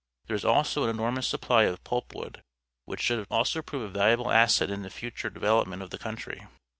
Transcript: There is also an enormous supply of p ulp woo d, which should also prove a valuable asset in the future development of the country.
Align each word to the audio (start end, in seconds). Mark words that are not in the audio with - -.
There 0.25 0.35
is 0.35 0.43
also 0.43 0.83
an 0.85 0.89
enormous 0.89 1.27
supply 1.27 1.65
of 1.65 1.83
p 1.83 1.91
ulp 1.93 2.15
woo 2.15 2.31
d, 2.31 2.39
which 2.85 3.01
should 3.01 3.23
also 3.29 3.61
prove 3.61 3.83
a 3.83 3.87
valuable 3.87 4.31
asset 4.31 4.71
in 4.71 4.81
the 4.81 4.89
future 4.89 5.29
development 5.29 5.83
of 5.83 5.91
the 5.91 5.99
country. 5.99 6.47